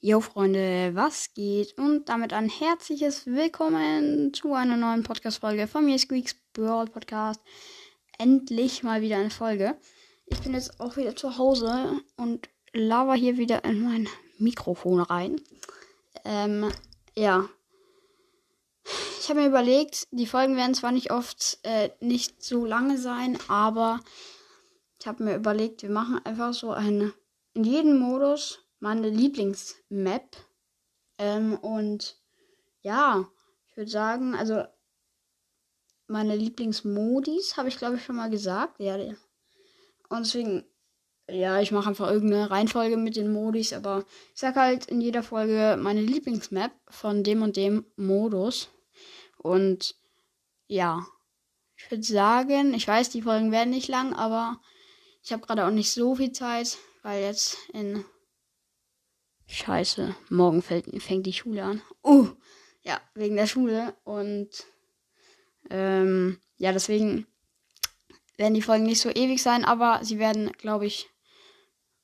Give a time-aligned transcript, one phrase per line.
[0.00, 1.76] Jo Freunde, was geht?
[1.76, 7.40] Und damit ein herzliches Willkommen zu einer neuen Podcast-Folge von mir, Squeaks Brawl Podcast.
[8.16, 9.76] Endlich mal wieder eine Folge.
[10.26, 14.08] Ich bin jetzt auch wieder zu Hause und laber hier wieder in mein
[14.38, 15.40] Mikrofon rein.
[16.24, 16.70] Ähm,
[17.16, 17.48] ja.
[19.18, 23.36] Ich habe mir überlegt, die Folgen werden zwar nicht oft äh, nicht so lange sein,
[23.48, 23.98] aber
[25.00, 27.12] ich habe mir überlegt, wir machen einfach so eine
[27.54, 30.36] in jedem Modus meine Lieblingsmap.
[31.18, 32.16] Ähm, und
[32.80, 33.28] ja,
[33.68, 34.64] ich würde sagen, also
[36.06, 38.80] meine Lieblingsmodis habe ich glaube ich schon mal gesagt.
[38.80, 38.96] Ja,
[40.08, 40.64] und deswegen,
[41.28, 45.22] ja, ich mache einfach irgendeine Reihenfolge mit den Modis, aber ich sage halt in jeder
[45.22, 48.70] Folge meine Lieblingsmap von dem und dem Modus.
[49.36, 49.94] Und
[50.66, 51.06] ja,
[51.76, 54.60] ich würde sagen, ich weiß, die Folgen werden nicht lang, aber
[55.22, 58.04] ich habe gerade auch nicht so viel Zeit, weil jetzt in
[59.50, 61.82] Scheiße, morgen fällt, fängt die Schule an.
[62.04, 62.28] Uh,
[62.82, 63.96] ja, wegen der Schule.
[64.04, 64.50] Und
[65.70, 67.26] ähm, ja, deswegen
[68.36, 71.08] werden die Folgen nicht so ewig sein, aber sie werden, glaube ich,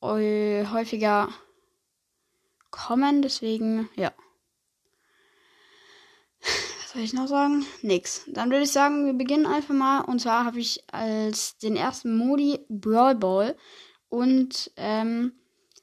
[0.00, 1.28] häufiger
[2.70, 3.22] kommen.
[3.22, 4.12] Deswegen, ja.
[6.40, 7.66] Was soll ich noch sagen?
[7.82, 8.22] Nix.
[8.28, 10.00] Dann würde ich sagen, wir beginnen einfach mal.
[10.02, 13.56] Und zwar habe ich als den ersten Modi Brawl Ball.
[14.08, 15.32] Und ähm,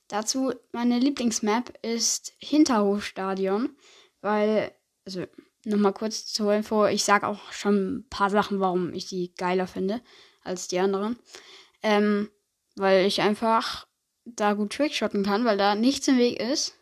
[0.09, 3.77] Dazu meine Lieblingsmap ist Hinterhofstadion,
[4.21, 4.73] weil,
[5.05, 5.25] also
[5.63, 9.67] nochmal kurz zur Info, ich sag auch schon ein paar Sachen, warum ich die geiler
[9.67, 10.01] finde
[10.43, 11.17] als die anderen.
[11.83, 12.29] Ähm,
[12.75, 13.87] weil ich einfach
[14.25, 16.75] da gut trickshotten kann, weil da nichts im Weg ist.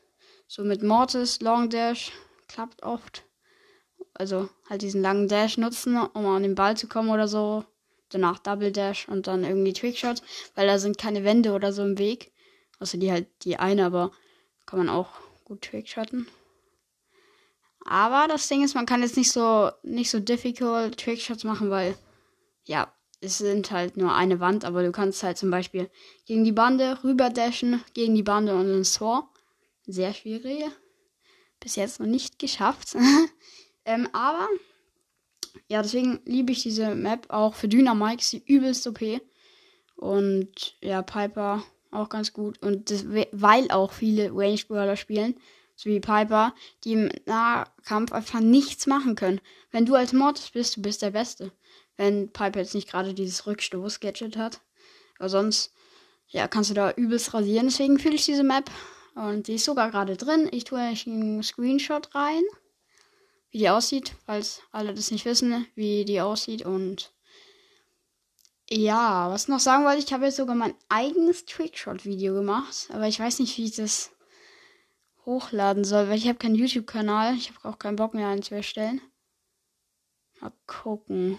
[0.47, 2.13] So mit Mortis, Long Dash
[2.47, 3.25] klappt oft.
[4.13, 7.65] Also halt diesen langen Dash nutzen, um an den Ball zu kommen oder so.
[8.09, 10.21] Danach Double Dash und dann irgendwie Trickshot,
[10.55, 12.31] weil da sind keine Wände oder so im Weg.
[12.79, 14.11] Außer die halt die eine, aber
[14.65, 15.09] kann man auch
[15.43, 16.27] gut trickshotten.
[17.85, 21.97] Aber das Ding ist, man kann jetzt nicht so nicht so difficult Trickshots machen, weil
[22.65, 25.89] ja, es sind halt nur eine Wand, aber du kannst halt zum Beispiel
[26.25, 29.31] gegen die Bande rüber dashen, gegen die Bande und ins Tor.
[29.85, 30.65] Sehr schwierig.
[31.59, 32.95] Bis jetzt noch nicht geschafft.
[33.85, 34.47] ähm, aber
[35.69, 39.01] ja, deswegen liebe ich diese Map auch für Dynamike, sie übelst OP.
[39.95, 42.61] Und ja, Piper auch ganz gut.
[42.61, 45.35] Und das, weil auch viele Range Brawler spielen,
[45.75, 46.53] so wie Piper,
[46.83, 49.41] die im Nahkampf einfach nichts machen können.
[49.71, 51.51] Wenn du als Mortis bist, du bist der Beste.
[51.97, 54.61] Wenn Piper jetzt nicht gerade dieses Rückstoß-Gadget hat.
[55.19, 55.73] Aber sonst,
[56.27, 57.67] ja, kannst du da übelst rasieren.
[57.67, 58.69] Deswegen fühle ich diese Map.
[59.15, 60.47] Und die ist sogar gerade drin.
[60.51, 62.43] Ich tue euch einen Screenshot rein,
[63.49, 66.63] wie die aussieht, falls alle das nicht wissen, wie die aussieht.
[66.63, 67.11] Und
[68.69, 73.19] ja, was noch sagen wollte, ich habe jetzt sogar mein eigenes Trickshot-Video gemacht, aber ich
[73.19, 74.11] weiß nicht, wie ich das
[75.25, 77.35] hochladen soll, weil ich habe keinen YouTube-Kanal.
[77.35, 79.01] Ich habe auch keinen Bock mehr einen zu erstellen.
[80.39, 81.37] Mal gucken.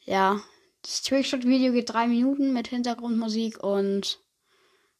[0.00, 0.40] Ja,
[0.82, 4.20] das Trickshot-Video geht drei Minuten mit Hintergrundmusik und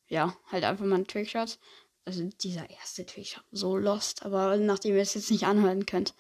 [0.07, 1.59] ja, halt einfach mal ein Trickshot.
[2.05, 6.15] Also dieser erste Trickshot, so lost, aber nachdem ihr es jetzt nicht anhören könnt,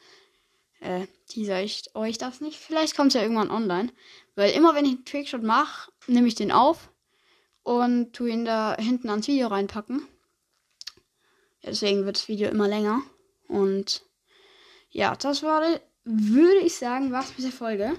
[0.80, 2.58] äh, teaser ich euch das nicht.
[2.58, 3.92] Vielleicht kommt es ja irgendwann online.
[4.34, 6.90] Weil immer wenn ich einen Trickshot mache, nehme ich den auf
[7.62, 10.06] und tue ihn da hinten ans Video reinpacken.
[11.60, 13.02] Ja, deswegen wird das Video immer länger.
[13.48, 14.02] Und
[14.90, 15.62] ja, das war,
[16.04, 17.92] würde ich sagen, was mit der Folge.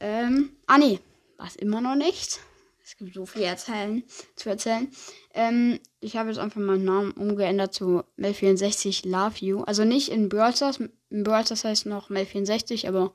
[0.00, 1.00] Ähm, ah nee,
[1.36, 2.40] war es immer noch nicht.
[2.88, 4.02] Es gibt so viel erzählen,
[4.34, 4.90] zu erzählen.
[5.34, 9.62] Ähm, ich habe jetzt einfach meinen Namen umgeändert zu Mel64 Love You.
[9.64, 10.80] Also nicht in Brawl Stars.
[11.10, 13.12] In Brawl Stars heißt noch Mel64, aber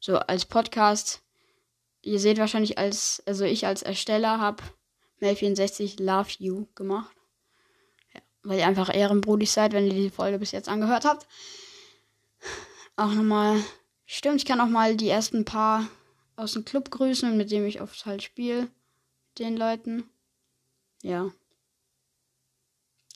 [0.00, 1.20] so als Podcast.
[2.00, 4.62] Ihr seht wahrscheinlich als, also ich als Ersteller habe
[5.20, 7.14] Mel64 Love You gemacht.
[8.14, 11.26] Ja, weil ihr einfach Ehrenbrudig seid, wenn ihr die Folge bis jetzt angehört habt.
[12.96, 13.62] Auch nochmal.
[14.06, 15.86] Stimmt, ich kann auch mal die ersten paar
[16.36, 18.70] aus dem Club grüßen, mit dem ich oft halt spiele
[19.38, 20.04] den Leuten.
[21.02, 21.30] Ja.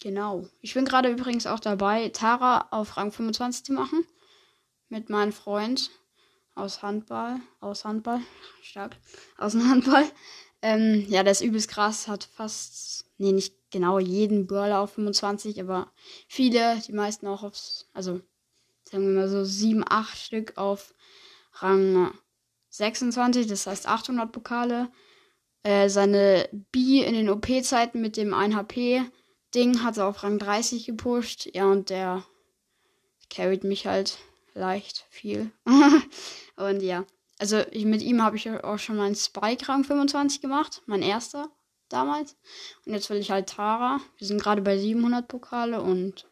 [0.01, 0.47] Genau.
[0.61, 4.05] Ich bin gerade übrigens auch dabei, Tara auf Rang 25 zu machen.
[4.89, 5.91] Mit meinem Freund
[6.55, 7.41] aus Handball.
[7.61, 8.21] Aus Handball.
[8.63, 8.97] Stark.
[9.37, 10.11] Aus dem Handball.
[10.63, 12.09] Ähm, ja, der ist übelst krass.
[12.09, 15.93] Hat fast, nee, nicht genau jeden Brawler auf 25, aber
[16.27, 18.21] viele, die meisten auch aufs, also
[18.85, 20.95] sagen wir mal so 7, 8 Stück auf
[21.55, 22.13] Rang
[22.71, 24.91] 26, das heißt 800 Pokale.
[25.69, 30.87] Äh, seine B in den OP-Zeiten mit dem 1 HP-Ding hat er auf Rang 30
[30.87, 31.47] gepusht.
[31.53, 32.25] Ja, und der
[33.29, 34.17] carried mich halt
[34.55, 35.53] leicht viel.
[36.57, 37.05] und ja,
[37.39, 41.51] also ich, mit ihm habe ich auch schon meinen Spike Rang 25 gemacht, mein erster.
[41.91, 42.39] damals.
[42.87, 44.01] Und jetzt will ich halt Tara.
[44.17, 46.27] Wir sind gerade bei 700 Pokale und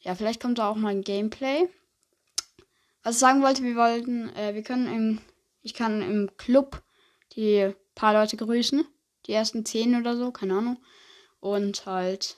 [0.00, 1.68] ja, vielleicht kommt da auch mal ein Gameplay.
[3.04, 5.20] Was ich sagen wollte, wir wollten, äh, wir können im,
[5.62, 6.82] ich kann im Club
[7.36, 8.86] die paar Leute grüßen.
[9.26, 10.78] Die ersten zehn oder so, keine Ahnung.
[11.40, 12.36] Und halt,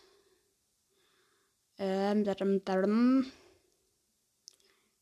[1.76, 3.30] ähm, darum, darum,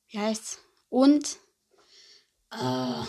[0.08, 0.58] wie heißt's?
[0.88, 1.36] Und,
[2.52, 3.04] äh,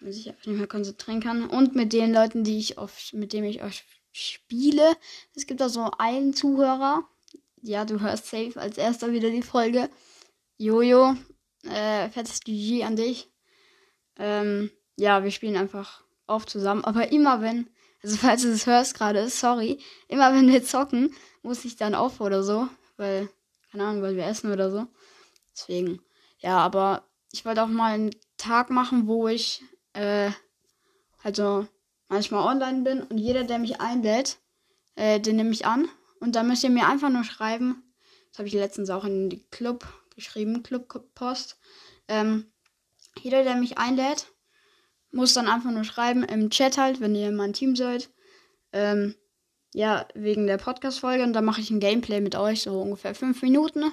[0.00, 1.48] man sich einfach nicht mehr konzentrieren kann.
[1.48, 4.96] Und mit den Leuten, die ich oft, mit denen ich oft spiele.
[5.34, 7.08] Es gibt da so einen Zuhörer.
[7.62, 9.90] Ja, du hörst safe als erster wieder die Folge.
[10.58, 11.16] Jojo,
[11.64, 13.28] äh, fettes GG an dich.
[14.18, 16.84] Ähm, ja, wir spielen einfach oft zusammen.
[16.84, 17.68] Aber immer wenn,
[18.02, 19.78] also falls du es hörst gerade, sorry,
[20.08, 22.68] immer wenn wir zocken, muss ich dann auf oder so.
[22.96, 23.28] Weil,
[23.70, 24.86] keine Ahnung, weil wir essen oder so.
[25.52, 26.00] Deswegen,
[26.38, 29.62] ja, aber ich wollte auch mal einen Tag machen, wo ich
[29.92, 30.30] äh,
[31.22, 31.66] also
[32.08, 34.38] manchmal online bin und jeder, der mich einlädt,
[34.94, 35.88] äh, den nehme ich an.
[36.20, 37.82] Und dann müsst ihr mir einfach nur schreiben,
[38.30, 41.58] das habe ich letztens auch in den Club geschrieben, Club-Post.
[42.08, 42.52] Ähm,
[43.18, 44.26] jeder, der mich einlädt,
[45.10, 48.10] muss dann einfach nur schreiben im Chat halt, wenn ihr mein Team seid.
[48.72, 49.14] Ähm,
[49.74, 51.22] ja, wegen der Podcast-Folge.
[51.22, 53.92] Und dann mache ich ein Gameplay mit euch, so ungefähr fünf Minuten.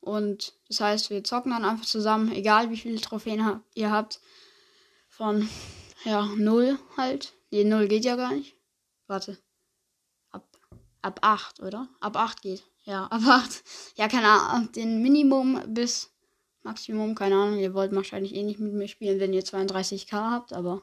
[0.00, 4.20] Und das heißt, wir zocken dann einfach zusammen, egal wie viele Trophäen ha ihr habt
[5.08, 5.48] von,
[6.04, 7.34] ja, 0 halt.
[7.50, 8.56] Nee, 0 geht ja gar nicht.
[9.06, 9.38] Warte.
[10.30, 10.46] Ab,
[11.02, 11.88] ab 8, oder?
[12.00, 12.64] Ab 8 geht.
[12.84, 13.62] Ja, ab 8.
[13.96, 14.72] Ja, keine Ahnung.
[14.72, 16.11] Den Minimum bis
[16.62, 17.58] Maximum, keine Ahnung.
[17.58, 20.82] Ihr wollt wahrscheinlich eh nicht mit mir spielen, wenn ihr 32k habt, aber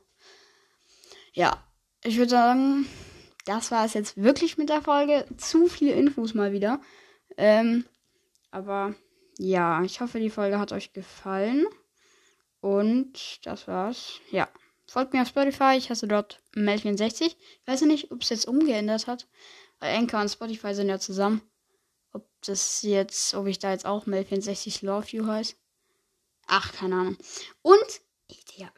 [1.33, 1.63] ja.
[2.03, 2.85] Ich würde sagen,
[3.45, 5.25] das war es jetzt wirklich mit der Folge.
[5.37, 6.81] Zu viele Infos mal wieder.
[7.37, 7.85] Ähm,
[8.51, 8.95] aber
[9.37, 11.65] ja, ich hoffe, die Folge hat euch gefallen.
[12.61, 14.19] Und das war's.
[14.31, 14.49] Ja.
[14.85, 15.75] Folgt mir auf Spotify.
[15.77, 17.21] Ich hasse dort Mel64.
[17.21, 17.37] Ich
[17.67, 19.27] weiß nicht, ob es jetzt umgeändert hat.
[19.79, 21.41] Weil Anchor und Spotify sind ja zusammen.
[22.11, 25.55] Ob das jetzt, ob ich da jetzt auch Mel64 Love You heiße.
[26.49, 27.17] Ach, keine Ahnung.
[27.61, 28.01] Und,
[28.55, 28.69] ja,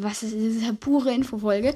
[0.00, 1.74] was, ist, eine pure Infofolge.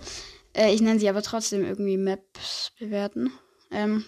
[0.55, 3.33] Äh, ich nenne sie aber trotzdem irgendwie Maps bewerten.
[3.71, 4.05] Ähm.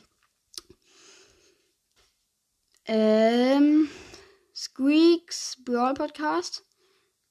[2.87, 3.89] Ähm.
[4.55, 6.65] Squeaks Brawl Podcast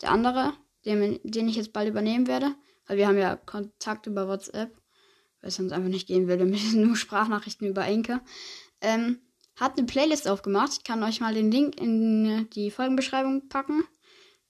[0.01, 0.53] der andere,
[0.85, 2.55] den, den ich jetzt bald übernehmen werde,
[2.85, 4.75] weil wir haben ja Kontakt über WhatsApp,
[5.39, 8.21] weil es sonst einfach nicht gehen würde, mit nur Sprachnachrichten über Enke,
[8.81, 9.21] ähm,
[9.55, 10.73] hat eine Playlist aufgemacht.
[10.73, 13.83] Ich kann euch mal den Link in die Folgenbeschreibung packen,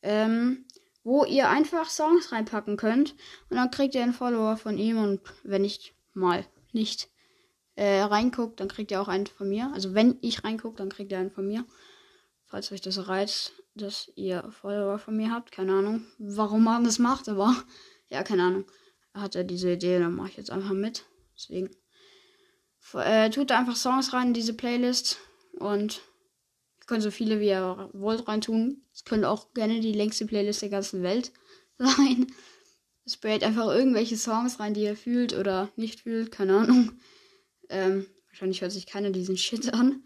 [0.01, 0.65] ähm,
[1.03, 3.15] wo ihr einfach Songs reinpacken könnt
[3.49, 7.09] und dann kriegt ihr einen Follower von ihm und wenn ich mal nicht
[7.75, 9.71] äh, reinguckt, dann kriegt ihr auch einen von mir.
[9.73, 11.65] Also wenn ich reingucke, dann kriegt ihr einen von mir.
[12.45, 15.51] Falls euch das reizt, dass ihr Follower von mir habt.
[15.51, 17.55] Keine Ahnung, warum man das macht, aber
[18.09, 18.65] ja, keine Ahnung.
[19.13, 21.05] Hat er diese Idee, dann mache ich jetzt einfach mit.
[21.35, 21.69] Deswegen.
[22.93, 25.17] Äh, tut einfach Songs rein in diese Playlist
[25.59, 26.01] und
[26.79, 28.83] ihr könnt so viele wie ihr wollt reintun.
[28.93, 31.31] Es könnte auch gerne die längste Playlist der ganzen Welt
[31.77, 32.27] sein.
[33.07, 36.99] Sprayt einfach irgendwelche Songs rein, die ihr fühlt oder nicht fühlt, keine Ahnung.
[37.69, 40.03] Ähm, wahrscheinlich hört sich keiner diesen Shit an.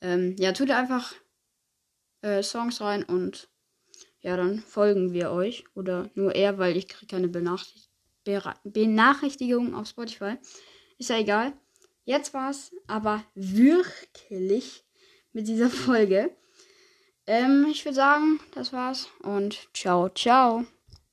[0.00, 1.12] Ähm, ja, tut einfach
[2.22, 3.48] äh, Songs rein und
[4.20, 5.64] ja, dann folgen wir euch.
[5.74, 7.90] Oder nur er, weil ich kriege keine Benachricht
[8.64, 10.36] Benachrichtigung auf Spotify.
[10.98, 11.52] Ist ja egal.
[12.04, 14.84] Jetzt war's aber wirklich
[15.32, 16.30] mit dieser Folge.
[17.26, 20.64] Ähm, ich würde sagen, das war's und ciao, ciao.